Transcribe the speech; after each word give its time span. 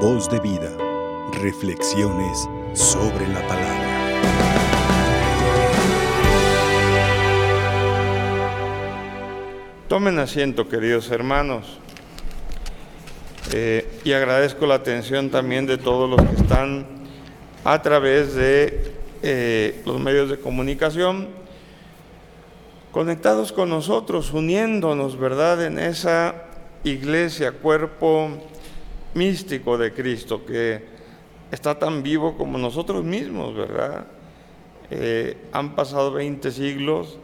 Voz 0.00 0.28
de 0.28 0.38
vida. 0.40 0.70
Reflexiones 1.40 2.46
sobre 2.74 3.26
la 3.28 3.40
palabra. 3.48 3.86
Tomen 9.88 10.18
asiento, 10.18 10.68
queridos 10.68 11.10
hermanos. 11.10 11.78
Eh, 13.54 13.88
y 14.04 14.12
agradezco 14.12 14.66
la 14.66 14.74
atención 14.74 15.30
también 15.30 15.64
de 15.66 15.78
todos 15.78 16.10
los 16.10 16.20
que 16.28 16.42
están 16.42 16.86
a 17.64 17.80
través 17.80 18.34
de 18.34 18.92
eh, 19.22 19.80
los 19.86 19.98
medios 19.98 20.28
de 20.28 20.38
comunicación, 20.38 21.28
conectados 22.92 23.50
con 23.50 23.70
nosotros, 23.70 24.30
uniéndonos, 24.34 25.18
¿verdad?, 25.18 25.64
en 25.64 25.78
esa 25.78 26.34
iglesia, 26.84 27.52
cuerpo 27.52 28.30
místico 29.16 29.78
de 29.78 29.92
Cristo, 29.92 30.44
que 30.44 30.84
está 31.50 31.78
tan 31.78 32.02
vivo 32.02 32.36
como 32.36 32.58
nosotros 32.58 33.02
mismos, 33.04 33.54
¿verdad? 33.54 34.06
Eh, 34.90 35.36
han 35.52 35.74
pasado 35.74 36.12
20 36.12 36.50
siglos 36.52 37.18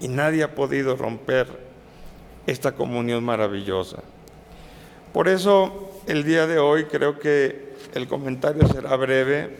y 0.00 0.08
nadie 0.08 0.42
ha 0.42 0.54
podido 0.54 0.96
romper 0.96 1.46
esta 2.46 2.72
comunión 2.72 3.22
maravillosa. 3.24 4.02
Por 5.12 5.28
eso 5.28 6.00
el 6.06 6.24
día 6.24 6.46
de 6.46 6.58
hoy 6.58 6.86
creo 6.86 7.18
que 7.18 7.74
el 7.94 8.08
comentario 8.08 8.66
será 8.68 8.96
breve, 8.96 9.56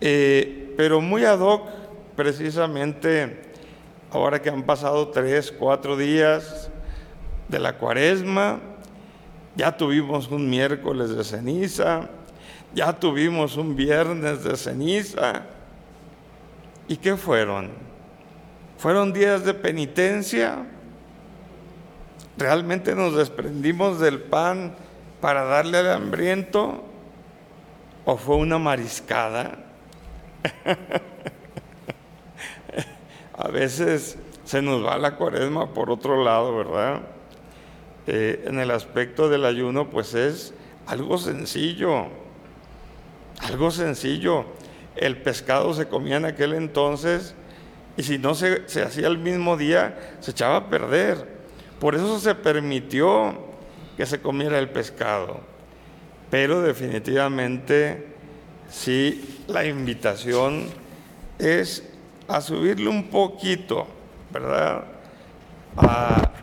eh, 0.00 0.74
pero 0.76 1.00
muy 1.00 1.24
ad 1.24 1.40
hoc, 1.40 1.66
precisamente 2.14 3.46
ahora 4.10 4.40
que 4.42 4.50
han 4.50 4.62
pasado 4.64 5.08
tres, 5.08 5.52
cuatro 5.52 5.96
días 5.96 6.70
de 7.48 7.58
la 7.58 7.78
cuaresma, 7.78 8.60
ya 9.56 9.76
tuvimos 9.76 10.30
un 10.30 10.48
miércoles 10.48 11.10
de 11.16 11.24
ceniza, 11.24 12.08
ya 12.74 12.92
tuvimos 12.92 13.56
un 13.56 13.74
viernes 13.74 14.44
de 14.44 14.56
ceniza. 14.56 15.42
¿Y 16.88 16.98
qué 16.98 17.16
fueron? 17.16 17.70
¿Fueron 18.78 19.12
días 19.12 19.44
de 19.44 19.54
penitencia? 19.54 20.66
¿Realmente 22.36 22.94
nos 22.94 23.16
desprendimos 23.16 23.98
del 23.98 24.20
pan 24.20 24.74
para 25.20 25.44
darle 25.44 25.78
al 25.78 25.90
hambriento? 25.92 26.84
¿O 28.04 28.16
fue 28.18 28.36
una 28.36 28.58
mariscada? 28.58 29.58
A 33.38 33.48
veces 33.48 34.18
se 34.44 34.62
nos 34.62 34.84
va 34.84 34.98
la 34.98 35.16
cuaresma 35.16 35.72
por 35.72 35.90
otro 35.90 36.22
lado, 36.22 36.56
¿verdad? 36.56 37.15
Eh, 38.06 38.44
en 38.46 38.60
el 38.60 38.70
aspecto 38.70 39.28
del 39.28 39.44
ayuno, 39.44 39.90
pues 39.90 40.14
es 40.14 40.54
algo 40.86 41.18
sencillo, 41.18 42.06
algo 43.40 43.70
sencillo. 43.70 44.44
El 44.94 45.16
pescado 45.18 45.74
se 45.74 45.86
comía 45.86 46.16
en 46.16 46.24
aquel 46.24 46.54
entonces 46.54 47.34
y 47.96 48.02
si 48.04 48.18
no 48.18 48.34
se, 48.34 48.68
se 48.68 48.82
hacía 48.82 49.08
el 49.08 49.18
mismo 49.18 49.56
día, 49.56 50.16
se 50.20 50.30
echaba 50.30 50.56
a 50.56 50.70
perder. 50.70 51.36
Por 51.80 51.94
eso 51.94 52.18
se 52.20 52.34
permitió 52.34 53.34
que 53.96 54.06
se 54.06 54.20
comiera 54.20 54.58
el 54.58 54.68
pescado. 54.68 55.40
Pero 56.30 56.62
definitivamente 56.62 58.06
sí 58.70 59.42
la 59.48 59.64
invitación 59.64 60.66
es 61.38 61.82
a 62.28 62.40
subirle 62.40 62.88
un 62.88 63.08
poquito, 63.08 63.86
¿verdad? 64.32 64.84
A 65.76 66.35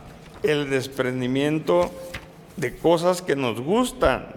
el 0.44 0.69
desprendimiento 0.69 1.89
de 2.58 2.75
cosas 2.75 3.22
que 3.22 3.36
nos 3.36 3.61
gustan, 3.61 4.27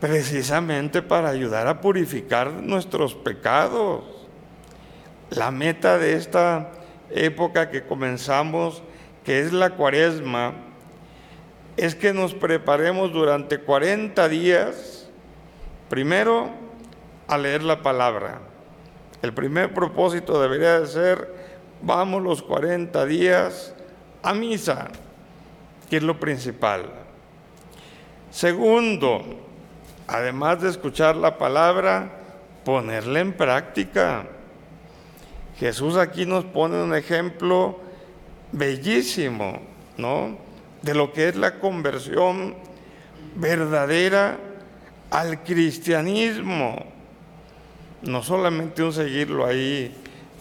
precisamente 0.00 1.02
para 1.02 1.28
ayudar 1.28 1.68
a 1.68 1.80
purificar 1.80 2.52
nuestros 2.52 3.14
pecados. 3.14 4.02
La 5.30 5.50
meta 5.50 5.98
de 5.98 6.14
esta 6.14 6.72
época 7.10 7.70
que 7.70 7.84
comenzamos, 7.84 8.82
que 9.24 9.40
es 9.40 9.52
la 9.52 9.70
cuaresma, 9.70 10.54
es 11.76 11.94
que 11.94 12.12
nos 12.12 12.34
preparemos 12.34 13.12
durante 13.12 13.58
40 13.58 14.28
días, 14.28 15.08
primero 15.88 16.50
a 17.28 17.38
leer 17.38 17.62
la 17.62 17.82
palabra. 17.82 18.40
El 19.22 19.32
primer 19.32 19.72
propósito 19.72 20.40
debería 20.40 20.80
de 20.80 20.86
ser, 20.86 21.32
vamos 21.82 22.22
los 22.22 22.42
40 22.42 23.06
días 23.06 23.74
a 24.22 24.34
misa, 24.34 24.88
que 25.88 25.96
es 25.96 26.02
lo 26.02 26.18
principal. 26.18 26.86
Segundo, 28.30 29.24
además 30.06 30.60
de 30.60 30.70
escuchar 30.70 31.16
la 31.16 31.36
palabra, 31.38 32.10
ponerla 32.64 33.20
en 33.20 33.32
práctica. 33.32 34.26
Jesús 35.58 35.96
aquí 35.96 36.26
nos 36.26 36.44
pone 36.44 36.82
un 36.82 36.94
ejemplo 36.94 37.80
bellísimo, 38.52 39.60
¿no? 39.96 40.38
De 40.82 40.94
lo 40.94 41.12
que 41.12 41.28
es 41.28 41.36
la 41.36 41.58
conversión 41.58 42.54
verdadera 43.34 44.38
al 45.10 45.42
cristianismo. 45.42 46.86
No 48.02 48.22
solamente 48.22 48.82
un 48.82 48.92
seguirlo 48.92 49.44
ahí 49.44 49.94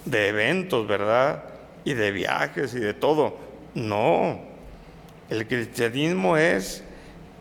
de 0.06 0.30
eventos, 0.30 0.88
¿verdad? 0.88 1.44
Y 1.84 1.94
de 1.94 2.12
viajes 2.12 2.74
y 2.74 2.80
de 2.80 2.94
todo. 2.94 3.49
No. 3.74 4.40
El 5.30 5.48
cristianismo 5.48 6.38
es 6.38 6.84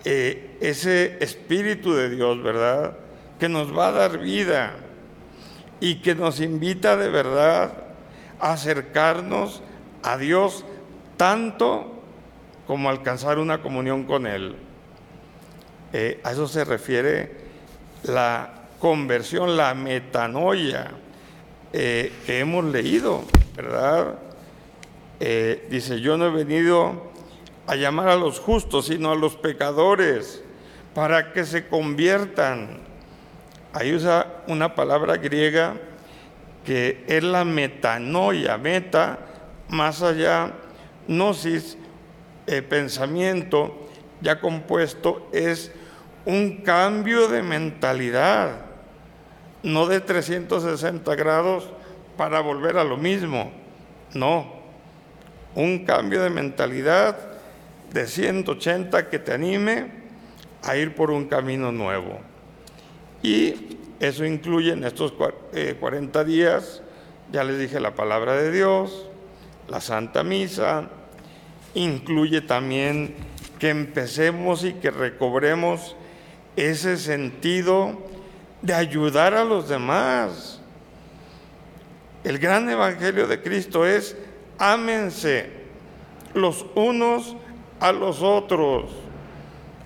eh, 0.04 0.56
ese 0.60 1.22
espíritu 1.22 1.94
de 1.94 2.10
Dios, 2.10 2.42
¿verdad? 2.42 2.96
Que 3.38 3.48
nos 3.48 3.76
va 3.76 3.88
a 3.88 3.92
dar 3.92 4.18
vida 4.18 4.74
y 5.80 5.96
que 5.96 6.14
nos 6.14 6.40
invita 6.40 6.96
de 6.96 7.08
verdad 7.08 7.72
a 8.40 8.52
acercarnos 8.52 9.62
a 10.02 10.16
Dios 10.16 10.64
tanto 11.16 12.02
como 12.66 12.90
alcanzar 12.90 13.38
una 13.38 13.62
comunión 13.62 14.04
con 14.04 14.26
Él. 14.26 14.56
Eh, 15.92 16.20
a 16.22 16.32
eso 16.32 16.46
se 16.46 16.64
refiere 16.64 17.32
la 18.04 18.52
conversión, 18.78 19.56
la 19.56 19.74
metanoia 19.74 20.90
eh, 21.72 22.12
que 22.26 22.40
hemos 22.40 22.64
leído, 22.64 23.24
¿verdad? 23.56 24.18
Eh, 25.20 25.66
dice, 25.70 26.00
yo 26.00 26.16
no 26.16 26.26
he 26.26 26.30
venido 26.30 27.10
a 27.66 27.74
llamar 27.76 28.08
a 28.08 28.16
los 28.16 28.40
justos, 28.40 28.86
sino 28.86 29.10
a 29.10 29.16
los 29.16 29.36
pecadores, 29.36 30.42
para 30.94 31.32
que 31.32 31.44
se 31.44 31.68
conviertan. 31.68 32.80
Ahí 33.72 33.94
usa 33.94 34.42
una 34.46 34.74
palabra 34.74 35.16
griega 35.16 35.74
que 36.64 37.04
es 37.06 37.22
la 37.22 37.44
metanoia, 37.44 38.58
meta, 38.58 39.18
más 39.68 40.02
allá, 40.02 40.52
gnosis, 41.06 41.78
eh, 42.46 42.62
pensamiento 42.62 43.88
ya 44.20 44.40
compuesto, 44.40 45.28
es 45.32 45.72
un 46.24 46.62
cambio 46.62 47.28
de 47.28 47.42
mentalidad, 47.42 48.66
no 49.62 49.86
de 49.86 50.00
360 50.00 51.14
grados 51.14 51.68
para 52.16 52.40
volver 52.40 52.76
a 52.76 52.84
lo 52.84 52.96
mismo, 52.96 53.52
no, 54.14 54.57
un 55.54 55.84
cambio 55.84 56.22
de 56.22 56.31
mentalidad 56.31 57.16
de 57.92 58.06
180 58.06 59.09
que 59.09 59.19
te 59.19 59.32
anime 59.32 59.86
a 60.62 60.76
ir 60.76 60.94
por 60.94 61.10
un 61.10 61.26
camino 61.26 61.72
nuevo. 61.72 62.20
Y 63.22 63.78
eso 64.00 64.25
incluye 64.25 64.72
en 64.72 64.84
estos 64.84 65.12
40 65.12 66.20
eh, 66.20 66.25
días, 66.25 66.82
ya 67.32 67.44
les 67.44 67.58
dije 67.58 67.81
la 67.81 67.94
palabra 67.94 68.34
de 68.34 68.53
Dios, 68.53 69.06
la 69.69 69.81
Santa 69.81 70.22
Misa, 70.22 70.88
incluye 71.75 72.41
también 72.41 73.14
que 73.58 73.70
empecemos 73.70 74.64
y 74.64 74.75
que 74.75 74.91
recobremos 74.91 75.96
ese 76.56 76.96
sentido 76.96 77.99
de 78.62 78.75
ayudar 78.75 79.34
a 79.34 79.44
los 79.44 79.69
demás. 79.69 80.61
El 82.25 82.38
gran 82.38 82.69
evangelio 82.69 83.26
de 83.26 83.40
Cristo 83.43 83.87
es 83.87 84.17
ámense 84.58 85.50
los 86.34 86.66
unos 86.75 87.37
a 87.81 87.93
los 87.93 88.22
otros, 88.22 88.90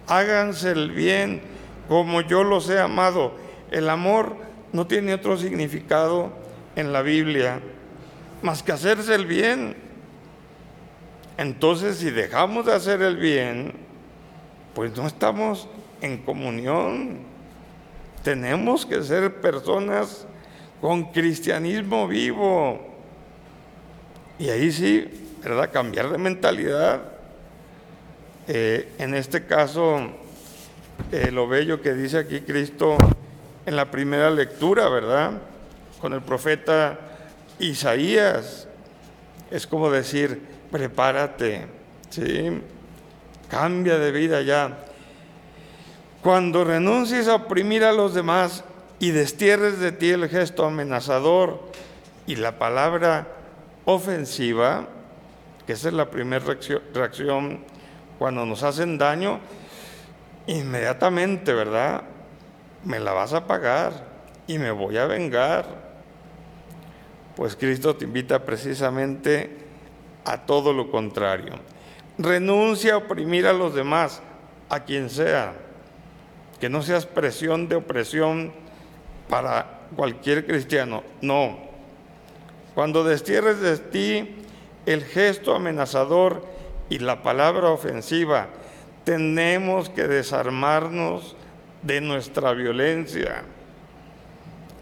háganse 0.06 0.72
el 0.72 0.90
bien 0.90 1.42
como 1.88 2.20
yo 2.22 2.44
los 2.44 2.68
he 2.70 2.80
amado. 2.80 3.34
El 3.70 3.88
amor 3.88 4.36
no 4.72 4.86
tiene 4.86 5.14
otro 5.14 5.36
significado 5.36 6.32
en 6.76 6.92
la 6.92 7.02
Biblia 7.02 7.60
más 8.42 8.62
que 8.62 8.72
hacerse 8.72 9.14
el 9.14 9.26
bien. 9.26 9.76
Entonces, 11.38 11.96
si 11.96 12.10
dejamos 12.10 12.66
de 12.66 12.74
hacer 12.74 13.00
el 13.02 13.16
bien, 13.16 13.72
pues 14.74 14.96
no 14.96 15.06
estamos 15.06 15.68
en 16.00 16.18
comunión. 16.18 17.20
Tenemos 18.22 18.84
que 18.84 19.02
ser 19.02 19.40
personas 19.40 20.26
con 20.80 21.12
cristianismo 21.12 22.06
vivo. 22.06 22.91
Y 24.42 24.50
ahí 24.50 24.72
sí, 24.72 25.08
¿verdad? 25.40 25.70
Cambiar 25.70 26.10
de 26.10 26.18
mentalidad. 26.18 27.00
Eh, 28.48 28.92
en 28.98 29.14
este 29.14 29.46
caso, 29.46 30.00
eh, 31.12 31.30
lo 31.30 31.46
bello 31.46 31.80
que 31.80 31.94
dice 31.94 32.18
aquí 32.18 32.40
Cristo 32.40 32.96
en 33.64 33.76
la 33.76 33.88
primera 33.88 34.32
lectura, 34.32 34.88
¿verdad? 34.88 35.34
Con 36.00 36.12
el 36.12 36.22
profeta 36.22 36.98
Isaías. 37.60 38.66
Es 39.48 39.64
como 39.68 39.92
decir, 39.92 40.42
prepárate, 40.72 41.68
¿sí? 42.10 42.60
Cambia 43.48 43.96
de 43.96 44.10
vida 44.10 44.42
ya. 44.42 44.76
Cuando 46.20 46.64
renuncies 46.64 47.28
a 47.28 47.36
oprimir 47.36 47.84
a 47.84 47.92
los 47.92 48.12
demás 48.12 48.64
y 48.98 49.12
destierres 49.12 49.78
de 49.78 49.92
ti 49.92 50.10
el 50.10 50.28
gesto 50.28 50.66
amenazador 50.66 51.60
y 52.26 52.34
la 52.34 52.58
palabra 52.58 53.38
ofensiva, 53.84 54.88
que 55.66 55.72
esa 55.74 55.88
es 55.88 55.94
la 55.94 56.10
primera 56.10 56.44
reacción 56.94 57.64
cuando 58.18 58.46
nos 58.46 58.62
hacen 58.62 58.98
daño, 58.98 59.40
inmediatamente, 60.46 61.52
¿verdad? 61.52 62.02
Me 62.84 63.00
la 63.00 63.12
vas 63.12 63.32
a 63.32 63.46
pagar 63.46 63.92
y 64.46 64.58
me 64.58 64.70
voy 64.70 64.96
a 64.98 65.06
vengar. 65.06 65.66
Pues 67.36 67.56
Cristo 67.56 67.96
te 67.96 68.04
invita 68.04 68.44
precisamente 68.44 69.58
a 70.24 70.38
todo 70.38 70.72
lo 70.72 70.90
contrario. 70.90 71.54
Renuncia 72.18 72.94
a 72.94 72.98
oprimir 72.98 73.46
a 73.46 73.52
los 73.52 73.74
demás, 73.74 74.22
a 74.68 74.80
quien 74.80 75.08
sea. 75.08 75.54
Que 76.60 76.68
no 76.68 76.82
seas 76.82 77.06
presión 77.06 77.68
de 77.68 77.76
opresión 77.76 78.52
para 79.28 79.80
cualquier 79.96 80.46
cristiano. 80.46 81.02
No. 81.20 81.71
Cuando 82.74 83.04
destierres 83.04 83.60
de 83.60 83.78
ti 83.78 84.36
el 84.86 85.04
gesto 85.04 85.54
amenazador 85.54 86.46
y 86.88 86.98
la 86.98 87.22
palabra 87.22 87.68
ofensiva, 87.68 88.48
tenemos 89.04 89.88
que 89.88 90.08
desarmarnos 90.08 91.36
de 91.82 92.00
nuestra 92.00 92.52
violencia, 92.52 93.42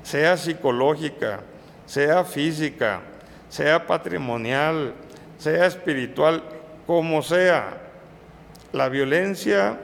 sea 0.03 0.37
psicológica, 0.37 1.41
sea 1.87 2.25
física, 2.25 3.01
sea 3.49 3.87
patrimonial, 3.87 4.95
sea 5.39 5.67
espiritual, 5.67 6.43
como 6.87 7.23
sea. 7.23 7.81
La 8.73 8.89
violencia 8.89 9.79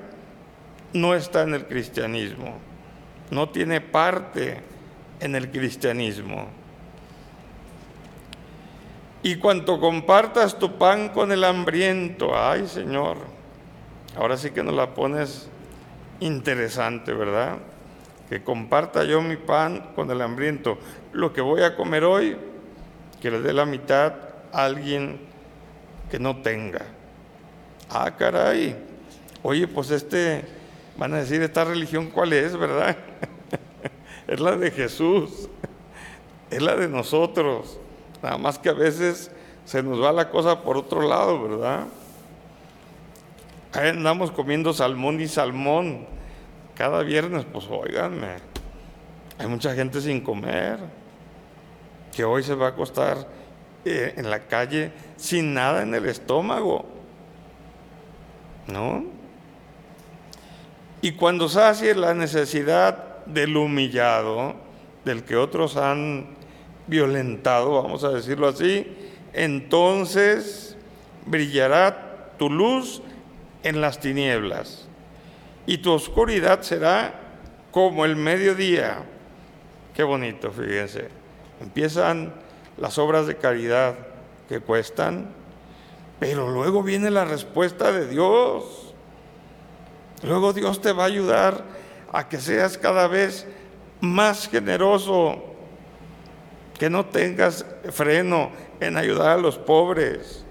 no 0.92 1.14
está 1.14 1.42
en 1.42 1.54
el 1.54 1.66
cristianismo, 1.66 2.58
no 3.30 3.48
tiene 3.48 3.80
parte 3.80 4.60
en 5.20 5.34
el 5.34 5.50
cristianismo. 5.50 6.48
Y 9.26 9.38
cuanto 9.38 9.80
compartas 9.80 10.56
tu 10.56 10.78
pan 10.78 11.08
con 11.08 11.32
el 11.32 11.42
hambriento, 11.42 12.38
ay 12.38 12.68
Señor, 12.68 13.16
ahora 14.16 14.36
sí 14.36 14.52
que 14.52 14.62
nos 14.62 14.72
la 14.72 14.94
pones 14.94 15.48
interesante, 16.20 17.12
¿verdad? 17.12 17.56
Que 18.28 18.44
comparta 18.44 19.02
yo 19.02 19.20
mi 19.20 19.34
pan 19.34 19.90
con 19.96 20.12
el 20.12 20.22
hambriento. 20.22 20.78
Lo 21.12 21.32
que 21.32 21.40
voy 21.40 21.62
a 21.62 21.74
comer 21.74 22.04
hoy, 22.04 22.36
que 23.20 23.32
le 23.32 23.40
dé 23.40 23.52
la 23.52 23.66
mitad 23.66 24.14
a 24.52 24.64
alguien 24.64 25.18
que 26.08 26.20
no 26.20 26.36
tenga. 26.36 26.82
Ah, 27.90 28.12
caray. 28.16 28.76
Oye, 29.42 29.66
pues 29.66 29.90
este, 29.90 30.44
van 30.96 31.14
a 31.14 31.16
decir, 31.16 31.42
esta 31.42 31.64
religión 31.64 32.10
cuál 32.10 32.32
es, 32.32 32.56
¿verdad? 32.56 32.96
es 34.28 34.38
la 34.38 34.56
de 34.56 34.70
Jesús, 34.70 35.48
es 36.48 36.62
la 36.62 36.76
de 36.76 36.86
nosotros. 36.86 37.80
Nada 38.22 38.38
más 38.38 38.58
que 38.58 38.68
a 38.68 38.74
veces 38.74 39.30
se 39.64 39.82
nos 39.82 40.02
va 40.02 40.12
la 40.12 40.30
cosa 40.30 40.62
por 40.62 40.76
otro 40.76 41.02
lado, 41.02 41.42
¿verdad? 41.42 41.86
Ahí 43.72 43.88
andamos 43.88 44.30
comiendo 44.30 44.72
salmón 44.72 45.20
y 45.20 45.28
salmón 45.28 46.06
cada 46.74 47.02
viernes, 47.02 47.44
pues 47.52 47.66
óiganme, 47.70 48.36
hay 49.38 49.46
mucha 49.46 49.74
gente 49.74 50.00
sin 50.00 50.20
comer, 50.20 50.78
que 52.14 52.24
hoy 52.24 52.42
se 52.42 52.54
va 52.54 52.66
a 52.66 52.70
acostar 52.70 53.26
eh, 53.84 54.14
en 54.16 54.30
la 54.30 54.40
calle 54.40 54.92
sin 55.16 55.52
nada 55.52 55.82
en 55.82 55.94
el 55.94 56.06
estómago, 56.06 56.86
¿no? 58.66 59.04
Y 61.02 61.12
cuando 61.12 61.48
sacie 61.48 61.94
la 61.94 62.14
necesidad 62.14 63.24
del 63.26 63.56
humillado, 63.56 64.54
del 65.04 65.22
que 65.24 65.36
otros 65.36 65.76
han 65.76 66.36
violentado, 66.86 67.82
vamos 67.82 68.04
a 68.04 68.10
decirlo 68.10 68.48
así, 68.48 68.86
entonces 69.32 70.76
brillará 71.26 72.32
tu 72.38 72.50
luz 72.50 73.02
en 73.62 73.80
las 73.80 74.00
tinieblas 74.00 74.86
y 75.66 75.78
tu 75.78 75.92
oscuridad 75.92 76.62
será 76.62 77.20
como 77.70 78.04
el 78.04 78.16
mediodía. 78.16 79.04
Qué 79.94 80.02
bonito, 80.02 80.50
fíjense. 80.52 81.08
Empiezan 81.60 82.32
las 82.78 82.98
obras 82.98 83.26
de 83.26 83.36
caridad 83.36 83.94
que 84.48 84.60
cuestan, 84.60 85.28
pero 86.20 86.50
luego 86.50 86.82
viene 86.82 87.10
la 87.10 87.24
respuesta 87.24 87.92
de 87.92 88.08
Dios. 88.08 88.94
Luego 90.22 90.52
Dios 90.52 90.80
te 90.80 90.92
va 90.92 91.04
a 91.04 91.06
ayudar 91.06 91.64
a 92.12 92.28
que 92.28 92.38
seas 92.38 92.78
cada 92.78 93.08
vez 93.08 93.46
más 94.00 94.48
generoso, 94.48 95.55
que 96.78 96.90
no 96.90 97.06
tengas 97.06 97.64
freno 97.90 98.50
en 98.80 98.96
ayudar 98.96 99.30
a 99.30 99.36
los 99.36 99.58
pobres. 99.58 100.44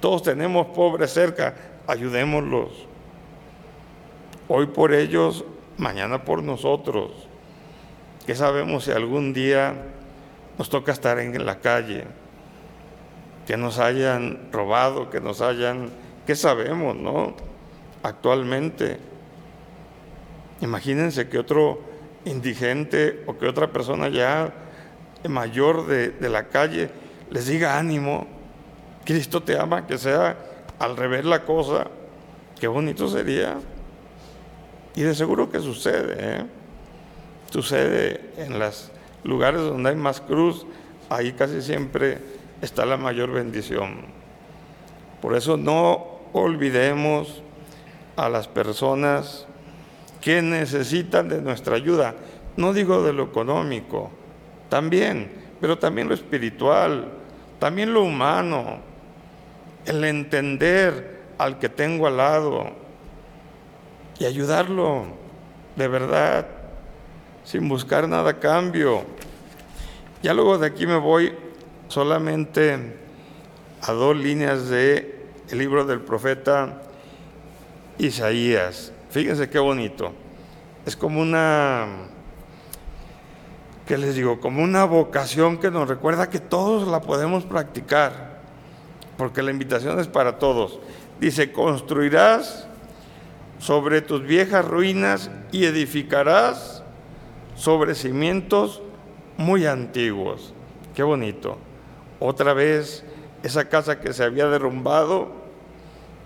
Todos 0.00 0.22
tenemos 0.22 0.68
pobres 0.68 1.12
cerca, 1.12 1.54
ayudémoslos. 1.86 2.86
Hoy 4.48 4.66
por 4.66 4.92
ellos, 4.92 5.44
mañana 5.76 6.24
por 6.24 6.42
nosotros. 6.42 7.28
¿Qué 8.26 8.34
sabemos 8.34 8.84
si 8.84 8.92
algún 8.92 9.32
día 9.32 9.74
nos 10.58 10.68
toca 10.70 10.92
estar 10.92 11.18
en 11.18 11.44
la 11.44 11.58
calle? 11.58 12.04
Que 13.46 13.56
nos 13.56 13.78
hayan 13.78 14.48
robado, 14.52 15.10
que 15.10 15.20
nos 15.20 15.40
hayan... 15.40 15.90
¿Qué 16.26 16.36
sabemos, 16.36 16.94
no? 16.94 17.34
Actualmente. 18.02 18.98
Imagínense 20.60 21.28
que 21.28 21.38
otro 21.38 21.80
indigente 22.24 23.24
o 23.26 23.36
que 23.36 23.46
otra 23.46 23.72
persona 23.72 24.08
ya 24.08 24.52
mayor 25.28 25.86
de, 25.86 26.14
la 26.28 26.48
calle 26.48 26.90
les 27.30 27.46
diga 27.46 27.78
ánimo, 27.78 28.26
Cristo 29.04 29.42
te 29.42 29.58
ama, 29.58 29.86
que 29.86 29.98
sea 29.98 30.36
al 30.78 30.96
revés 30.96 31.24
la 31.24 31.44
cosa, 31.44 31.86
qué 32.58 32.66
bonito 32.66 33.08
sería. 33.08 33.58
Y 34.94 35.02
de 35.02 35.14
seguro 35.14 35.50
que 35.50 35.60
sucede, 35.60 36.16
¿eh? 36.18 36.46
sucede 37.50 38.32
en 38.36 38.58
los 38.58 38.90
lugares 39.24 39.60
donde 39.60 39.90
hay 39.90 39.96
más 39.96 40.20
cruz, 40.20 40.66
ahí 41.08 41.32
casi 41.32 41.62
siempre 41.62 42.18
está 42.60 42.84
la 42.84 42.96
mayor 42.96 43.30
bendición. 43.30 44.02
Por 45.20 45.36
eso 45.36 45.56
no 45.56 46.20
olvidemos 46.32 47.42
a 48.16 48.28
las 48.28 48.48
personas 48.48 49.46
que 50.20 50.42
necesitan 50.42 51.28
de 51.28 51.40
nuestra 51.40 51.76
ayuda. 51.76 52.14
No 52.56 52.72
digo 52.72 53.02
de 53.02 53.12
lo 53.12 53.24
económico, 53.24 54.10
también, 54.70 55.30
pero 55.60 55.78
también 55.78 56.08
lo 56.08 56.14
espiritual, 56.14 57.12
también 57.58 57.92
lo 57.92 58.02
humano, 58.02 58.78
el 59.84 60.02
entender 60.04 61.20
al 61.36 61.58
que 61.58 61.68
tengo 61.68 62.06
al 62.06 62.16
lado 62.16 62.70
y 64.18 64.24
ayudarlo 64.24 65.06
de 65.76 65.88
verdad, 65.88 66.46
sin 67.44 67.68
buscar 67.68 68.08
nada 68.08 68.30
a 68.30 68.38
cambio. 68.38 69.04
Ya 70.22 70.32
luego 70.32 70.58
de 70.58 70.66
aquí 70.66 70.86
me 70.86 70.96
voy 70.96 71.32
solamente 71.88 72.96
a 73.82 73.92
dos 73.92 74.16
líneas 74.16 74.68
de 74.68 75.26
el 75.50 75.58
libro 75.58 75.84
del 75.84 76.00
profeta 76.00 76.82
Isaías. 77.98 78.92
Fíjense 79.10 79.48
qué 79.48 79.58
bonito. 79.58 80.12
Es 80.86 80.96
como 80.96 81.20
una 81.20 81.86
¿qué 83.90 83.98
les 83.98 84.14
digo? 84.14 84.38
Como 84.38 84.62
una 84.62 84.84
vocación 84.84 85.58
que 85.58 85.68
nos 85.68 85.88
recuerda 85.88 86.30
que 86.30 86.38
todos 86.38 86.86
la 86.86 87.00
podemos 87.00 87.42
practicar, 87.42 88.38
porque 89.16 89.42
la 89.42 89.50
invitación 89.50 89.98
es 89.98 90.06
para 90.06 90.38
todos. 90.38 90.78
Dice, 91.18 91.50
construirás 91.50 92.68
sobre 93.58 94.00
tus 94.00 94.22
viejas 94.22 94.64
ruinas 94.64 95.28
y 95.50 95.64
edificarás 95.64 96.84
sobre 97.56 97.96
cimientos 97.96 98.80
muy 99.36 99.66
antiguos. 99.66 100.54
Qué 100.94 101.02
bonito. 101.02 101.58
Otra 102.20 102.52
vez 102.52 103.02
esa 103.42 103.68
casa 103.68 103.98
que 103.98 104.12
se 104.12 104.22
había 104.22 104.46
derrumbado, 104.46 105.32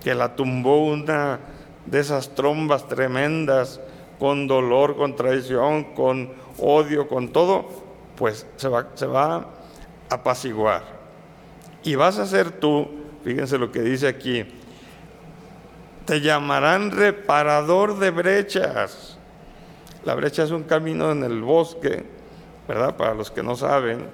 que 0.03 0.15
la 0.15 0.37
tumbó 0.37 0.85
una 0.85 1.41
de 1.87 1.99
esas 1.99 2.35
trombas 2.35 2.87
tremendas, 2.89 3.81
con 4.19 4.47
dolor, 4.47 4.97
con 4.97 5.17
traición, 5.17 5.95
con 5.95 6.33
odio, 6.59 7.09
con 7.09 7.29
todo, 7.29 7.69
pues 8.17 8.47
se 8.57 8.69
va, 8.69 8.89
se 8.95 9.07
va 9.07 9.37
a 9.37 9.47
apaciguar. 10.11 10.83
Y 11.83 11.97
vas 11.97 12.19
a 12.19 12.27
ser 12.27 12.51
tú, 12.51 12.89
fíjense 13.25 13.59
lo 13.59 13.71
que 13.71 13.83
dice 13.83 14.09
aquí, 14.09 14.45
te 16.05 16.21
llamarán 16.21 16.91
reparador 16.91 17.99
de 17.99 18.11
brechas. 18.11 19.19
La 20.05 20.15
brecha 20.15 20.43
es 20.43 20.51
un 20.51 20.65
camino 20.65 21.11
en 21.11 21.23
el 21.25 21.41
bosque, 21.41 22.05
¿verdad? 22.69 22.97
Para 22.97 23.15
los 23.15 23.31
que 23.31 23.43
no 23.43 23.57
saben. 23.57 24.07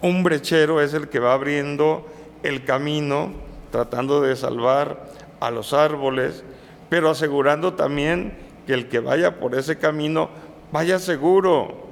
Un 0.00 0.22
brechero 0.22 0.80
es 0.80 0.94
el 0.94 1.08
que 1.08 1.18
va 1.18 1.32
abriendo 1.32 2.06
el 2.44 2.64
camino, 2.64 3.32
tratando 3.72 4.20
de 4.20 4.36
salvar 4.36 5.08
a 5.40 5.50
los 5.50 5.72
árboles, 5.72 6.44
pero 6.88 7.10
asegurando 7.10 7.74
también 7.74 8.47
que 8.68 8.74
el 8.74 8.86
que 8.86 9.00
vaya 9.00 9.40
por 9.40 9.54
ese 9.54 9.78
camino 9.78 10.28
vaya 10.70 10.98
seguro. 10.98 11.86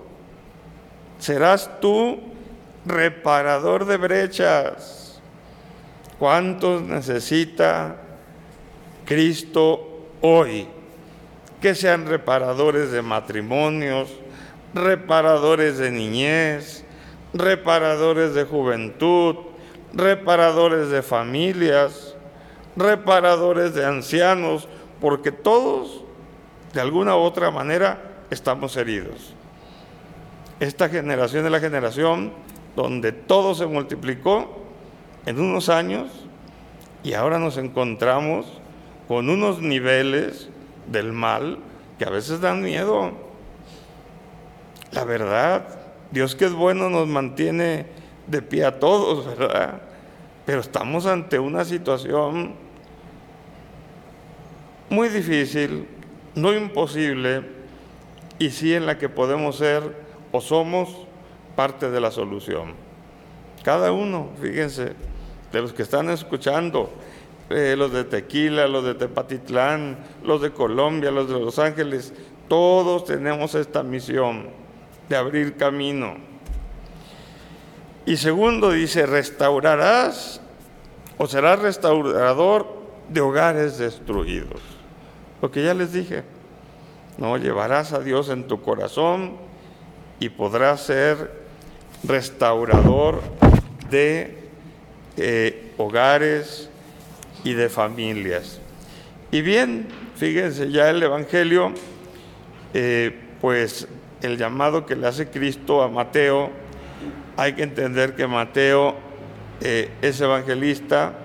Serás 1.19 1.81
tú 1.81 2.21
reparador 2.85 3.87
de 3.87 3.97
brechas. 3.97 5.19
¿Cuántos 6.19 6.83
necesita 6.83 7.97
Cristo 9.07 10.05
hoy? 10.21 10.69
Que 11.63 11.75
sean 11.75 12.05
reparadores 12.05 12.93
de 12.93 13.01
matrimonios, 13.01 14.11
reparadores 14.75 15.79
de 15.79 15.91
niñez, 15.91 16.85
reparadores 17.33 18.35
de 18.35 18.45
juventud, 18.45 19.37
reparadores 19.95 20.91
de 20.91 21.01
familias, 21.01 22.15
reparadores 22.77 23.73
de 23.73 23.87
ancianos, 23.87 24.69
porque 25.01 25.33
todos, 25.33 26.05
de 26.77 26.83
alguna 26.83 27.17
u 27.17 27.21
otra 27.21 27.51
manera, 27.51 27.99
estamos 28.29 28.77
heridos. 28.77 29.33
Esta 30.61 30.91
generación 30.91 31.47
es 31.47 31.51
la 31.51 31.59
generación 31.59 32.35
donde 32.77 33.13
todo 33.13 33.55
se 33.55 33.65
multiplicó 33.65 34.59
en 35.25 35.41
unos 35.41 35.71
años 35.71 36.11
y 37.03 37.15
ahora 37.15 37.39
nos 37.39 37.57
encontramos 37.57 38.61
con 39.09 39.31
unos 39.31 39.63
niveles 39.63 40.51
del 40.87 41.15
mal 41.15 41.61
que 41.99 42.05
a 42.05 42.11
veces 42.11 42.43
dan 42.43 42.63
miedo. 42.63 43.13
La 44.93 45.05
verdad, 45.05 45.67
Dios 46.11 46.37
que 46.37 46.45
es 46.45 46.53
bueno 46.53 46.91
nos 46.91 47.09
mantiene 47.09 47.87
de 48.27 48.43
pie 48.43 48.67
a 48.67 48.79
todos, 48.79 49.25
¿verdad? 49.25 49.81
Pero 50.45 50.61
estamos 50.61 51.07
ante 51.07 51.39
una 51.39 51.65
situación 51.65 52.55
muy 54.91 55.09
difícil, 55.09 55.96
no 56.37 56.53
imposible, 56.53 57.43
y 58.39 58.51
sí 58.51 58.75
en 58.75 58.87
la 58.87 58.99
que 58.99 59.09
podemos 59.09 59.57
ser 59.57 59.83
o 60.31 60.41
somos 60.41 61.07
parte 61.57 61.91
de 61.91 62.01
la 62.01 62.11
solución. 62.11 62.75
Cada 63.65 63.91
uno, 63.91 64.31
fíjense, 64.41 64.93
de 65.51 65.61
los 65.61 65.73
que 65.73 65.83
están 65.83 66.11
escuchando, 66.11 66.93
eh, 67.49 67.75
los 67.77 67.93
de 67.93 68.05
Tequila, 68.05 68.69
los 68.69 68.85
de 68.85 68.95
Tepatitlán, 68.95 69.97
los 70.23 70.43
de 70.43 70.53
Colombia, 70.53 71.11
los 71.11 71.29
de 71.29 71.41
Los 71.41 71.59
Ángeles, 71.59 72.13
todos 72.49 73.07
tenemos 73.07 73.55
esta 73.55 73.83
misión 73.83 74.49
de 75.09 75.17
abrir 75.17 75.57
camino. 75.57 76.17
Y 78.05 78.19
segundo 78.19 78.71
dice, 78.71 79.07
restaurarás 79.07 80.41
o 81.19 81.27
serás 81.27 81.61
restaurador 81.61 82.67
de 83.09 83.21
hogares 83.21 83.79
destruidos. 83.79 84.76
Lo 85.43 85.51
que 85.51 85.63
ya 85.63 85.75
les 85.75 85.93
dije, 85.93 86.25
no 87.19 87.37
llevarás 87.37 87.93
a 87.93 88.01
Dios 88.01 88.29
en 88.31 88.47
tu 88.47 88.63
corazón 88.63 89.37
y 90.19 90.31
podrás 90.31 90.83
ser 90.83 91.31
restaurador 92.05 93.21
de 93.91 94.39
eh, 95.17 95.73
hogares 95.77 96.71
y 97.45 97.53
de 97.53 97.69
familias. 97.69 98.61
Y 99.31 99.43
bien, 99.43 99.89
fíjense 100.17 100.71
ya 100.71 100.89
el 100.91 101.03
Evangelio, 101.03 101.73
eh, 102.75 103.19
pues 103.41 103.89
el 104.23 104.39
llamado 104.39 104.87
que 104.87 104.97
le 104.97 105.07
hace 105.07 105.29
Cristo 105.29 105.83
a 105.83 105.89
Mateo, 105.89 106.51
hay 107.37 107.53
que 107.53 107.63
entender 107.63 108.15
que 108.15 108.27
Mateo 108.27 108.95
eh, 109.61 109.91
es 110.01 110.21
evangelista 110.21 111.19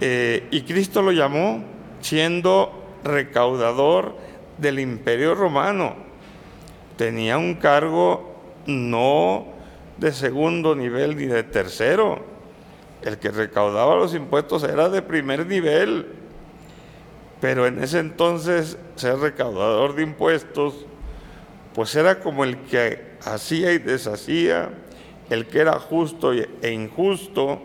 y 0.00 0.62
Cristo 0.62 1.02
lo 1.02 1.12
llamó 1.12 1.62
siendo 2.00 2.79
recaudador 3.04 4.16
del 4.58 4.78
imperio 4.78 5.34
romano. 5.34 5.96
Tenía 6.96 7.38
un 7.38 7.54
cargo 7.54 8.34
no 8.66 9.46
de 9.96 10.12
segundo 10.12 10.74
nivel 10.74 11.16
ni 11.16 11.26
de 11.26 11.42
tercero. 11.42 12.24
El 13.02 13.18
que 13.18 13.30
recaudaba 13.30 13.96
los 13.96 14.14
impuestos 14.14 14.62
era 14.64 14.88
de 14.88 15.02
primer 15.02 15.46
nivel. 15.46 16.06
Pero 17.40 17.66
en 17.66 17.82
ese 17.82 17.98
entonces 17.98 18.76
ser 18.96 19.16
recaudador 19.18 19.94
de 19.94 20.02
impuestos, 20.02 20.86
pues 21.74 21.94
era 21.94 22.20
como 22.20 22.44
el 22.44 22.58
que 22.58 23.16
hacía 23.24 23.72
y 23.72 23.78
deshacía, 23.78 24.70
el 25.30 25.46
que 25.46 25.60
era 25.60 25.78
justo 25.78 26.32
e 26.32 26.72
injusto, 26.72 27.62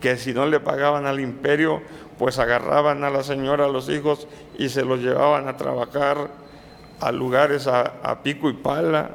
que 0.00 0.16
si 0.16 0.34
no 0.34 0.46
le 0.46 0.60
pagaban 0.60 1.06
al 1.06 1.20
imperio, 1.20 1.80
pues 2.18 2.38
agarraban 2.38 3.04
a 3.04 3.10
la 3.10 3.22
señora, 3.22 3.66
a 3.66 3.68
los 3.68 3.88
hijos 3.88 4.26
y 4.58 4.68
se 4.68 4.84
los 4.84 5.00
llevaban 5.00 5.48
a 5.48 5.56
trabajar 5.56 6.30
a 7.00 7.12
lugares 7.12 7.66
a, 7.66 8.22
pico 8.22 8.48
y 8.48 8.54
pala 8.54 9.10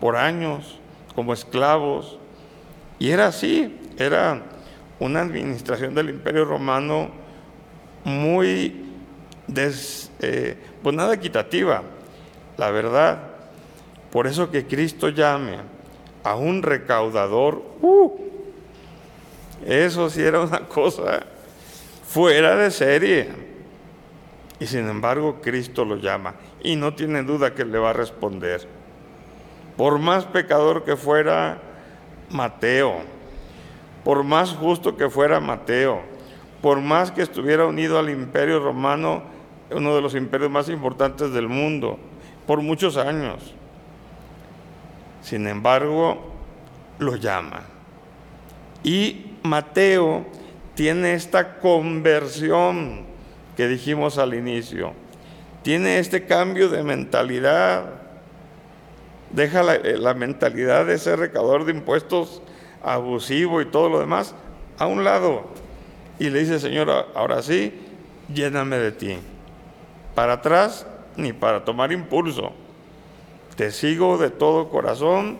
por 0.00 0.16
años 0.16 0.78
como 1.14 1.32
esclavos. 1.32 2.18
Y 2.98 3.10
era 3.10 3.28
así, 3.28 3.78
era 3.96 4.42
una 4.98 5.20
administración 5.20 5.94
del 5.94 6.10
imperio 6.10 6.44
romano 6.44 7.10
muy, 8.04 8.86
eh, 9.54 10.58
pues 10.82 10.96
nada 10.96 11.14
equitativa, 11.14 11.82
la 12.56 12.70
verdad. 12.70 13.18
Por 14.10 14.26
eso 14.26 14.50
que 14.50 14.66
Cristo 14.66 15.08
llame 15.08 15.58
a 16.24 16.34
un 16.34 16.62
recaudador, 16.62 17.62
uh, 17.80 18.12
eso 19.64 20.10
sí 20.10 20.22
era 20.22 20.40
una 20.40 20.60
cosa 20.68 21.31
fuera 22.12 22.56
de 22.56 22.70
serie. 22.70 23.28
Y 24.60 24.66
sin 24.66 24.86
embargo 24.88 25.40
Cristo 25.40 25.84
lo 25.84 25.96
llama 25.96 26.34
y 26.62 26.76
no 26.76 26.94
tiene 26.94 27.22
duda 27.22 27.54
que 27.54 27.64
le 27.64 27.78
va 27.78 27.90
a 27.90 27.94
responder. 27.94 28.68
Por 29.76 29.98
más 29.98 30.26
pecador 30.26 30.84
que 30.84 30.96
fuera 30.96 31.58
Mateo, 32.30 32.96
por 34.04 34.24
más 34.24 34.50
justo 34.50 34.96
que 34.96 35.08
fuera 35.08 35.40
Mateo, 35.40 36.02
por 36.60 36.80
más 36.80 37.10
que 37.10 37.22
estuviera 37.22 37.66
unido 37.66 37.98
al 37.98 38.10
imperio 38.10 38.60
romano, 38.60 39.22
uno 39.70 39.94
de 39.94 40.02
los 40.02 40.14
imperios 40.14 40.50
más 40.50 40.68
importantes 40.68 41.32
del 41.32 41.48
mundo, 41.48 41.98
por 42.46 42.60
muchos 42.60 42.98
años. 42.98 43.54
Sin 45.22 45.46
embargo, 45.46 46.30
lo 46.98 47.16
llama. 47.16 47.62
Y 48.84 49.38
Mateo 49.42 50.26
tiene 50.74 51.14
esta 51.14 51.58
conversión 51.58 53.04
que 53.56 53.68
dijimos 53.68 54.18
al 54.18 54.34
inicio, 54.34 54.92
tiene 55.62 55.98
este 55.98 56.26
cambio 56.26 56.68
de 56.68 56.82
mentalidad, 56.82 57.84
deja 59.30 59.62
la, 59.62 59.74
eh, 59.74 59.96
la 59.98 60.14
mentalidad 60.14 60.86
de 60.86 60.98
ser 60.98 61.18
recaudador 61.18 61.64
de 61.64 61.72
impuestos 61.72 62.42
abusivo 62.82 63.60
y 63.60 63.66
todo 63.66 63.88
lo 63.88 64.00
demás 64.00 64.34
a 64.78 64.86
un 64.86 65.04
lado 65.04 65.62
y 66.18 66.30
le 66.30 66.38
dice, 66.38 66.60
Señor, 66.60 66.88
ahora 67.16 67.42
sí, 67.42 67.74
lléname 68.32 68.78
de 68.78 68.92
ti. 68.92 69.18
Para 70.14 70.34
atrás 70.34 70.86
ni 71.16 71.32
para 71.32 71.64
tomar 71.64 71.90
impulso. 71.90 72.52
Te 73.56 73.70
sigo 73.72 74.18
de 74.18 74.30
todo 74.30 74.68
corazón 74.68 75.38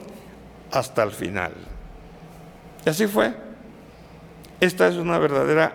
hasta 0.73 1.03
el 1.05 1.13
final. 1.13 1.53
Y 2.85 2.91
así 2.91 3.07
fue. 3.07 3.33
Esta 4.63 4.87
es 4.87 4.95
una 4.95 5.19
verdadera 5.19 5.75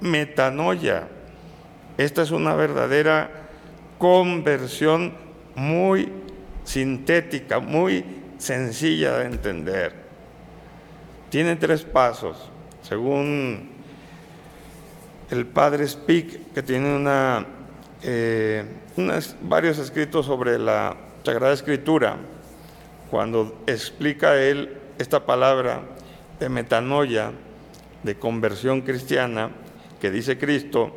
metanoia. 0.00 1.08
Esta 1.96 2.22
es 2.22 2.30
una 2.30 2.54
verdadera 2.54 3.28
conversión 3.98 5.12
muy 5.56 6.08
sintética, 6.62 7.58
muy 7.58 8.04
sencilla 8.38 9.18
de 9.18 9.24
entender. 9.24 9.92
Tiene 11.30 11.56
tres 11.56 11.82
pasos, 11.82 12.48
según 12.82 13.70
el 15.32 15.44
padre 15.44 15.88
Speak, 15.88 16.52
que 16.54 16.62
tiene 16.62 17.44
eh, 18.04 18.64
varios 19.42 19.78
escritos 19.78 20.26
sobre 20.26 20.60
la 20.60 20.96
Sagrada 21.24 21.54
Escritura, 21.54 22.18
cuando 23.10 23.64
explica 23.66 24.40
él 24.40 24.78
esta 24.96 25.26
palabra 25.26 25.80
de 26.38 26.48
metanoia, 26.48 27.32
de 28.02 28.18
conversión 28.18 28.82
cristiana 28.82 29.50
que 30.00 30.10
dice 30.10 30.38
Cristo, 30.38 30.92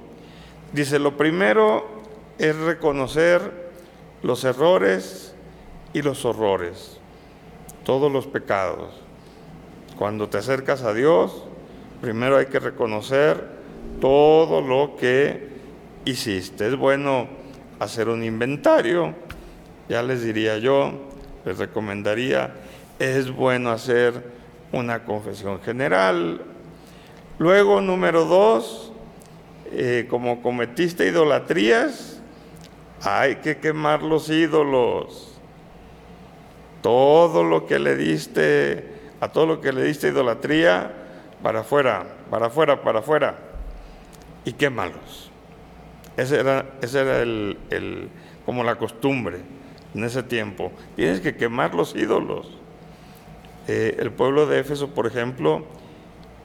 dice, 0.74 1.00
lo 1.00 1.18
primero 1.18 1.86
es 2.38 2.56
reconocer 2.56 3.72
los 4.24 4.44
errores 4.44 5.34
y 5.94 6.02
los 6.02 6.26
horrores, 6.26 7.00
todos 7.84 8.12
los 8.12 8.28
pecados. 8.28 8.94
Cuando 9.98 10.30
te 10.30 10.38
acercas 10.38 10.84
a 10.84 10.94
Dios, 10.94 11.44
primero 12.02 12.38
hay 12.38 12.48
que 12.48 12.60
reconocer 12.60 13.46
todo 14.00 14.62
lo 14.62 14.96
que 14.96 15.50
hiciste. 16.06 16.68
Es 16.68 16.76
bueno 16.76 17.28
hacer 17.80 18.10
un 18.10 18.24
inventario, 18.24 19.14
ya 19.90 20.04
les 20.04 20.24
diría 20.24 20.58
yo, 20.58 20.94
les 21.46 21.58
recomendaría, 21.58 22.54
es 23.00 23.32
bueno 23.32 23.72
hacer 23.72 24.24
una 24.72 25.04
confesión 25.04 25.60
general. 25.62 26.42
Luego, 27.42 27.82
número 27.82 28.26
dos, 28.26 28.92
eh, 29.72 30.06
como 30.08 30.44
cometiste 30.44 31.08
idolatrías, 31.08 32.22
hay 33.02 33.38
que 33.38 33.58
quemar 33.58 34.04
los 34.04 34.30
ídolos. 34.30 35.40
Todo 36.84 37.44
lo 37.44 37.66
que 37.66 37.80
le 37.80 37.96
diste, 37.96 38.94
a 39.20 39.30
todo 39.30 39.48
lo 39.48 39.60
que 39.60 39.74
le 39.74 39.82
diste 39.82 40.10
idolatría, 40.10 40.94
para 41.42 41.62
afuera, 41.62 42.06
para 42.30 42.46
afuera, 42.46 42.84
para 42.84 43.00
afuera, 43.00 43.40
y 44.46 44.54
quémalos. 44.54 45.32
Ese 46.18 46.42
era, 46.42 46.74
ese 46.84 47.00
era 47.00 47.24
el, 47.24 47.58
como 48.46 48.64
la 48.64 48.76
costumbre 48.76 49.40
en 49.96 50.04
ese 50.04 50.22
tiempo. 50.22 50.72
Tienes 50.96 51.22
que 51.22 51.36
quemar 51.36 51.74
los 51.74 51.96
ídolos. 51.96 52.56
Eh, 53.68 53.96
el 53.98 54.12
pueblo 54.12 54.46
de 54.46 54.60
Éfeso, 54.60 54.90
por 54.90 55.08
ejemplo, 55.08 55.66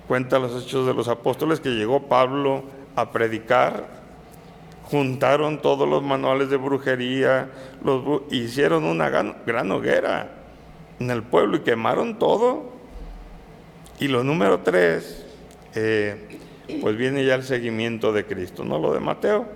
cuenta 0.06 0.38
los 0.38 0.64
hechos 0.64 0.86
de 0.86 0.94
los 0.94 1.08
apóstoles 1.08 1.60
que 1.60 1.70
llegó 1.70 2.02
Pablo 2.02 2.64
a 2.94 3.10
predicar, 3.10 3.88
juntaron 4.84 5.60
todos 5.60 5.88
los 5.88 6.02
manuales 6.02 6.48
de 6.48 6.56
brujería, 6.56 7.50
hicieron 8.30 8.84
una 8.84 9.10
gran, 9.10 9.70
hoguera 9.70 10.30
en 11.00 11.10
el 11.10 11.22
pueblo 11.22 11.56
y 11.56 11.60
quemaron 11.60 12.18
todo. 12.18 12.76
Y 13.98 14.08
lo 14.08 14.22
número 14.22 14.60
tres, 14.60 15.26
eh, 15.74 16.38
pues 16.80 16.96
viene 16.96 17.24
ya 17.24 17.34
el 17.34 17.42
seguimiento 17.42 18.12
de 18.12 18.24
Cristo, 18.26 18.64
no 18.64 18.78
lo 18.78 18.92
de 18.92 19.00
Mateo. 19.00 19.46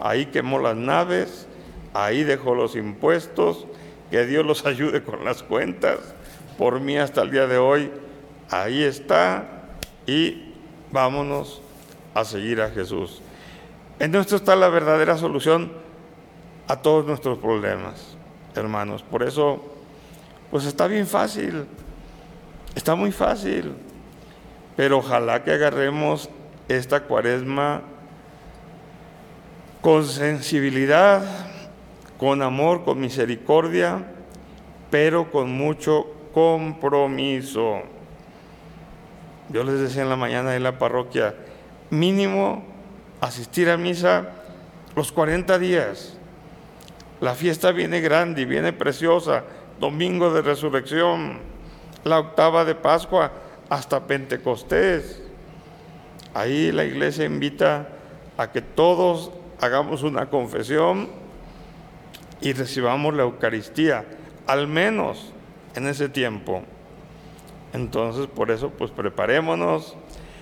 Ahí 0.00 0.26
quemó 0.26 0.58
las 0.58 0.76
naves, 0.76 1.46
ahí 1.94 2.24
dejó 2.24 2.54
los 2.54 2.76
impuestos, 2.76 3.66
que 4.10 4.26
Dios 4.26 4.44
los 4.44 4.66
ayude 4.66 5.02
con 5.02 5.24
las 5.24 5.42
cuentas. 5.42 5.98
Por 6.58 6.80
mí 6.80 6.98
hasta 6.98 7.22
el 7.22 7.30
día 7.30 7.46
de 7.46 7.58
hoy, 7.58 7.90
ahí 8.50 8.82
está 8.82 9.53
y 10.06 10.54
vámonos 10.90 11.60
a 12.14 12.24
seguir 12.24 12.60
a 12.60 12.70
Jesús. 12.70 13.20
En 13.98 14.14
esto 14.14 14.36
está 14.36 14.56
la 14.56 14.68
verdadera 14.68 15.16
solución 15.16 15.72
a 16.68 16.76
todos 16.76 17.06
nuestros 17.06 17.38
problemas, 17.38 18.16
hermanos. 18.54 19.02
Por 19.02 19.22
eso, 19.22 19.62
pues 20.50 20.64
está 20.64 20.86
bien 20.86 21.06
fácil, 21.06 21.66
está 22.74 22.94
muy 22.94 23.12
fácil, 23.12 23.72
pero 24.76 24.98
ojalá 24.98 25.44
que 25.44 25.52
agarremos 25.52 26.28
esta 26.68 27.04
cuaresma 27.04 27.82
con 29.80 30.04
sensibilidad, 30.04 31.22
con 32.18 32.42
amor, 32.42 32.84
con 32.84 33.00
misericordia, 33.00 34.02
pero 34.90 35.30
con 35.30 35.52
mucho 35.52 36.06
compromiso. 36.32 37.82
Yo 39.50 39.62
les 39.64 39.78
decía 39.78 40.02
en 40.02 40.08
la 40.08 40.16
mañana 40.16 40.56
en 40.56 40.62
la 40.62 40.78
parroquia, 40.78 41.34
mínimo 41.90 42.64
asistir 43.20 43.68
a 43.70 43.76
misa 43.76 44.30
los 44.96 45.12
40 45.12 45.58
días. 45.58 46.16
La 47.20 47.34
fiesta 47.34 47.72
viene 47.72 48.00
grande 48.00 48.42
y 48.42 48.44
viene 48.44 48.72
preciosa, 48.72 49.44
domingo 49.80 50.32
de 50.32 50.42
resurrección, 50.42 51.38
la 52.04 52.18
octava 52.18 52.64
de 52.64 52.74
Pascua 52.74 53.32
hasta 53.68 54.06
Pentecostés. 54.06 55.22
Ahí 56.32 56.72
la 56.72 56.84
iglesia 56.84 57.24
invita 57.24 57.88
a 58.36 58.50
que 58.50 58.60
todos 58.60 59.30
hagamos 59.60 60.02
una 60.02 60.28
confesión 60.28 61.08
y 62.40 62.52
recibamos 62.52 63.14
la 63.14 63.22
Eucaristía, 63.22 64.04
al 64.46 64.66
menos 64.66 65.32
en 65.74 65.86
ese 65.86 66.08
tiempo. 66.08 66.62
Entonces, 67.74 68.28
por 68.28 68.52
eso, 68.52 68.70
pues 68.70 68.92
preparémonos, 68.92 69.96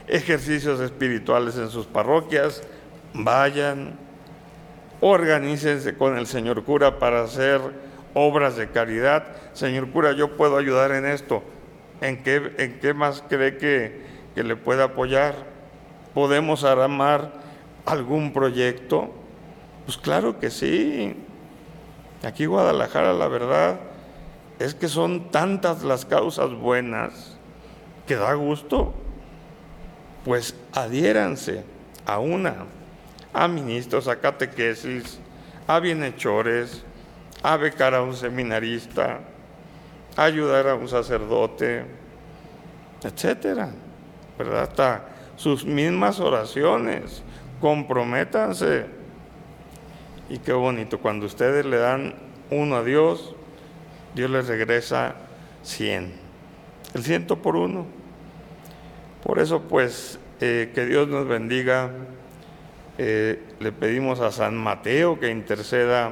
ejercicios 0.07 0.81
espirituales 0.81 1.57
en 1.57 1.71
sus 1.71 1.87
parroquias, 1.87 2.63
vayan, 3.15 3.99
organícense 5.01 5.97
con 5.97 6.19
el 6.19 6.27
señor 6.27 6.63
cura 6.63 6.99
para 6.99 7.23
hacer 7.23 7.61
obras 8.13 8.57
de 8.57 8.69
caridad. 8.69 9.25
Señor 9.55 9.89
cura, 9.91 10.13
yo 10.13 10.37
puedo 10.37 10.59
ayudar 10.59 10.93
en 10.93 11.07
esto. 11.07 11.43
¿En 12.03 12.23
qué, 12.23 12.53
en 12.59 12.79
qué 12.81 12.93
más 12.93 13.25
cree 13.27 13.57
que, 13.57 14.03
que 14.35 14.45
le 14.45 14.55
pueda 14.55 14.85
apoyar? 14.85 15.35
¿Podemos 16.13 16.65
armar 16.65 17.33
algún 17.87 18.35
proyecto? 18.35 19.11
Pues 19.87 19.97
claro 19.97 20.39
que 20.39 20.51
sí. 20.51 21.17
Aquí 22.23 22.45
Guadalajara, 22.45 23.15
la 23.15 23.29
verdad, 23.29 23.81
es 24.63 24.75
que 24.75 24.89
son 24.89 25.31
tantas 25.31 25.83
las 25.83 26.05
causas 26.05 26.53
buenas 26.53 27.37
que 28.07 28.17
da 28.17 28.35
gusto. 28.35 28.95
Pues 30.25 30.55
adhiéranse 30.73 31.65
a 32.07 32.21
una, 32.21 32.67
a 33.33 33.49
ministros, 33.49 34.07
a 34.07 34.21
catequesis, 34.21 35.19
a 35.67 35.81
bienhechores, 35.81 36.85
a 37.43 37.57
becar 37.57 37.95
a 37.95 38.03
un 38.03 38.15
seminarista, 38.15 39.21
a 40.17 40.23
ayudar 40.23 40.69
a 40.69 40.75
un 40.77 40.89
sacerdote, 40.89 41.85
etcétera. 43.03 43.71
¿Verdad? 44.39 44.63
Hasta 44.63 45.09
sus 45.37 45.65
mismas 45.65 46.21
oraciones, 46.21 47.23
comprométanse. 47.61 48.87
Y 50.29 50.39
qué 50.39 50.53
bonito, 50.53 50.99
cuando 50.99 51.27
ustedes 51.27 51.67
le 51.67 51.79
dan 51.79 52.15
uno 52.51 52.77
a 52.77 52.85
Dios, 52.85 53.35
Dios 54.15 54.31
les 54.31 54.47
regresa 54.47 55.15
100, 55.63 56.13
el 56.95 57.03
ciento 57.03 57.41
por 57.41 57.57
uno. 57.57 57.87
Por 59.23 59.39
eso 59.39 59.63
pues 59.63 60.19
eh, 60.41 60.71
que 60.75 60.85
Dios 60.85 61.09
nos 61.09 61.27
bendiga. 61.27 61.91
Eh, 62.99 63.43
le 63.59 63.73
pedimos 63.73 64.21
a 64.21 64.31
San 64.31 64.55
Mateo 64.55 65.19
que 65.19 65.31
interceda 65.31 66.11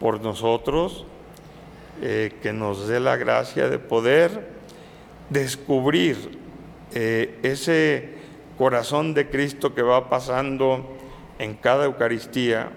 por 0.00 0.20
nosotros, 0.22 1.06
eh, 2.02 2.32
que 2.42 2.52
nos 2.52 2.88
dé 2.88 2.98
la 2.98 3.16
gracia 3.16 3.68
de 3.68 3.78
poder 3.78 4.48
descubrir 5.30 6.42
ese 6.92 8.14
corazón 8.56 9.14
de 9.14 9.28
Cristo 9.28 9.74
que 9.74 9.82
va 9.82 10.08
pasando 10.08 10.96
en 11.38 11.54
cada 11.54 11.86
Eucaristía. 11.86 12.70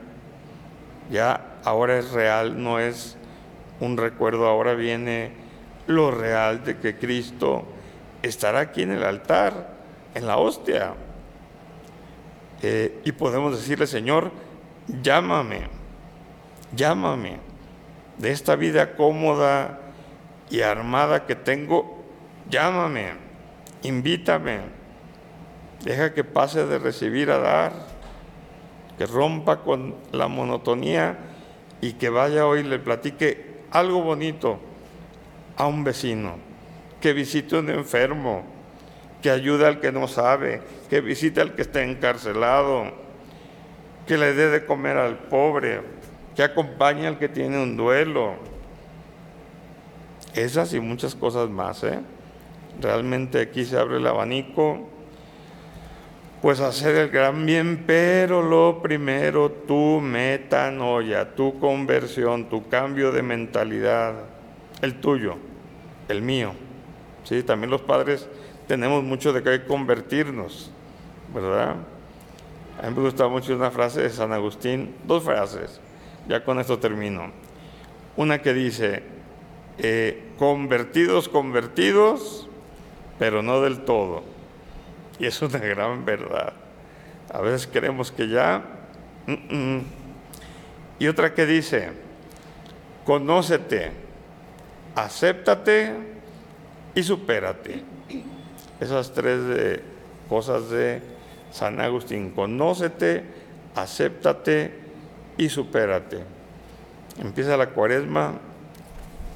Ya 1.11 1.59
ahora 1.63 1.99
es 1.99 2.11
real, 2.11 2.61
no 2.61 2.79
es 2.79 3.17
un 3.79 3.97
recuerdo, 3.97 4.47
ahora 4.47 4.73
viene 4.73 5.31
lo 5.87 6.11
real 6.11 6.63
de 6.63 6.77
que 6.77 6.97
Cristo 6.97 7.65
estará 8.21 8.59
aquí 8.59 8.83
en 8.83 8.91
el 8.91 9.03
altar, 9.03 9.75
en 10.13 10.27
la 10.27 10.37
hostia. 10.37 10.93
Eh, 12.61 13.01
y 13.05 13.11
podemos 13.11 13.55
decirle, 13.55 13.87
Señor, 13.87 14.31
llámame, 15.01 15.67
llámame 16.75 17.37
de 18.17 18.31
esta 18.31 18.55
vida 18.55 18.95
cómoda 18.95 19.79
y 20.49 20.61
armada 20.61 21.25
que 21.25 21.35
tengo, 21.35 22.03
llámame, 22.49 23.11
invítame, 23.83 24.61
deja 25.83 26.13
que 26.13 26.23
pase 26.23 26.65
de 26.65 26.79
recibir 26.79 27.29
a 27.29 27.37
dar, 27.37 27.73
que 28.97 29.05
rompa 29.05 29.61
con 29.61 29.95
la 30.11 30.27
monotonía 30.27 31.17
y 31.81 31.93
que 31.93 32.09
vaya 32.09 32.47
hoy 32.47 32.61
y 32.61 32.63
le 32.63 32.79
platique 32.79 33.46
algo 33.79 34.01
bonito 34.01 34.59
a 35.55 35.67
un 35.67 35.83
vecino, 35.83 36.35
que 37.01 37.13
visite 37.13 37.55
a 37.55 37.59
un 37.59 37.69
enfermo, 37.69 38.43
que 39.21 39.29
ayude 39.29 39.65
al 39.65 39.79
que 39.79 39.91
no 39.91 40.07
sabe, 40.07 40.61
que 40.89 41.01
visite 41.01 41.41
al 41.41 41.55
que 41.55 41.63
está 41.63 41.83
encarcelado, 41.83 42.91
que 44.05 44.17
le 44.17 44.33
dé 44.33 44.49
de 44.49 44.65
comer 44.65 44.97
al 44.97 45.17
pobre, 45.17 45.81
que 46.35 46.43
acompañe 46.43 47.07
al 47.07 47.17
que 47.17 47.29
tiene 47.29 47.61
un 47.61 47.75
duelo. 47.75 48.35
Esas 50.33 50.73
y 50.73 50.79
muchas 50.79 51.15
cosas 51.15 51.49
más, 51.49 51.83
¿eh? 51.83 51.99
Realmente 52.79 53.41
aquí 53.41 53.65
se 53.65 53.77
abre 53.77 53.97
el 53.97 54.05
abanico 54.05 54.87
pues 56.41 56.59
hacer 56.59 56.95
el 56.95 57.09
gran 57.09 57.45
bien, 57.45 57.83
pero 57.87 58.43
lo 58.43 58.81
primero, 58.81 59.51
tu 59.51 59.99
metanoia, 59.99 61.35
tu 61.35 61.59
conversión, 61.59 62.45
tu 62.45 62.67
cambio 62.69 63.11
de 63.11 63.23
mentalidad, 63.23 64.13
el 64.81 64.99
tuyo, 65.01 65.35
el 66.07 66.21
mío. 66.21 66.53
Sí, 67.23 67.41
también 67.41 67.71
los 67.71 67.81
padres 67.81 68.29
tenemos 68.67 69.03
mucho 69.03 69.33
de 69.33 69.41
que 69.41 69.65
convertirnos, 69.65 70.71
¿verdad? 71.33 71.75
A 72.81 72.87
mí 72.87 72.95
me 72.95 73.01
gusta 73.01 73.27
mucho 73.27 73.55
una 73.55 73.71
frase 73.71 74.03
de 74.03 74.09
San 74.11 74.31
Agustín, 74.31 74.93
dos 75.05 75.23
frases, 75.23 75.81
ya 76.27 76.43
con 76.43 76.59
esto 76.59 76.77
termino. 76.77 77.31
Una 78.15 78.41
que 78.43 78.53
dice, 78.53 79.01
eh, 79.79 80.31
convertidos, 80.37 81.29
convertidos, 81.29 82.47
pero 83.17 83.41
no 83.41 83.61
del 83.61 83.79
todo 83.79 84.36
y 85.19 85.25
es 85.25 85.41
una 85.41 85.59
gran 85.59 86.05
verdad. 86.05 86.53
A 87.33 87.41
veces 87.41 87.67
creemos 87.71 88.11
que 88.11 88.27
ya 88.29 88.63
Y 90.99 91.07
otra 91.07 91.33
que 91.33 91.45
dice, 91.45 91.89
conócete, 93.05 93.91
acéptate 94.95 95.93
y 96.95 97.03
supérate. 97.03 97.83
Esas 98.79 99.13
tres 99.13 99.81
cosas 100.27 100.69
de 100.69 101.01
San 101.51 101.79
Agustín, 101.81 102.31
conócete, 102.31 103.23
acéptate 103.75 104.73
y 105.37 105.49
supérate. 105.49 106.23
Empieza 107.19 107.57
la 107.57 107.69
cuaresma, 107.69 108.33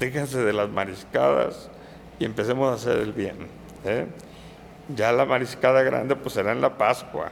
déjense 0.00 0.38
de 0.38 0.52
las 0.52 0.68
mariscadas 0.68 1.70
y 2.18 2.24
empecemos 2.24 2.70
a 2.70 2.74
hacer 2.74 2.98
el 2.98 3.12
bien. 3.12 3.36
¿eh? 3.84 4.06
Ya 4.88 5.12
la 5.12 5.24
mariscada 5.24 5.82
grande 5.82 6.16
pues 6.16 6.34
será 6.34 6.52
en 6.52 6.60
la 6.60 6.76
Pascua, 6.76 7.30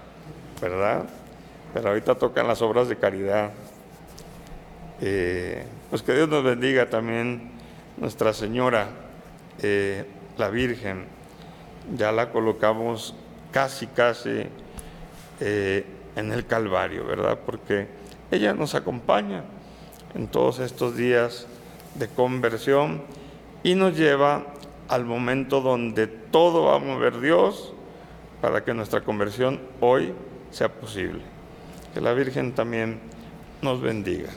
¿verdad? 0.61 1.05
Pero 1.75 1.89
ahorita 1.89 2.15
tocan 2.15 2.47
las 2.47 2.63
obras 2.63 2.89
de 2.89 2.97
caridad. 2.97 3.51
Eh, 5.01 5.65
pues 5.89 6.03
que 6.03 6.15
Dios 6.15 6.29
nos 6.29 6.45
bendiga 6.45 6.89
también 6.89 7.53
Nuestra 7.97 8.33
Señora, 8.33 8.89
eh, 9.63 10.07
la 10.39 10.49
Virgen. 10.49 11.07
Ya 11.97 12.13
la 12.13 12.31
colocamos 12.31 13.15
casi, 13.51 13.87
casi 13.89 14.47
en 15.41 16.33
el 16.33 16.47
Calvario, 16.47 17.07
¿verdad? 17.07 17.39
Porque 17.45 17.89
ella 18.31 18.53
nos 18.53 18.75
acompaña 18.75 19.43
en 20.15 20.29
todos 20.29 20.59
estos 20.59 20.97
días 20.97 21.47
de 21.95 22.09
conversión 22.09 23.03
y 23.63 23.75
nos 23.75 23.97
lleva 23.97 24.47
al 24.91 25.05
momento 25.05 25.61
donde 25.61 26.09
todo 26.09 26.65
va 26.65 26.75
a 26.75 26.79
mover 26.81 27.21
Dios 27.21 27.73
para 28.41 28.65
que 28.65 28.75
nuestra 28.75 29.03
conversión 29.03 29.61
hoy 29.81 30.13
sea 30.51 30.69
posible. 30.69 31.23
Que 31.95 32.01
la 32.01 32.13
Virgen 32.13 32.53
también 32.53 33.01
nos 33.63 33.81
bendiga. 33.81 34.31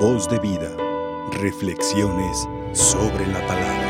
Voz 0.00 0.28
de 0.30 0.38
vida. 0.38 0.70
Reflexiones 1.42 2.48
sobre 2.72 3.26
la 3.26 3.46
palabra. 3.46 3.85